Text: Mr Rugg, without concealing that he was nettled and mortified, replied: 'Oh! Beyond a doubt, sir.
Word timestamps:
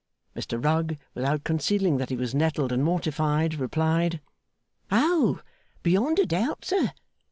Mr 0.35 0.57
Rugg, 0.65 0.97
without 1.13 1.43
concealing 1.43 1.97
that 1.97 2.09
he 2.09 2.15
was 2.15 2.33
nettled 2.33 2.71
and 2.71 2.83
mortified, 2.83 3.53
replied: 3.59 4.19
'Oh! 4.89 5.41
Beyond 5.83 6.17
a 6.17 6.25
doubt, 6.25 6.65
sir. 6.65 6.91